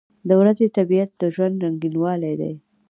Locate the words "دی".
2.41-2.53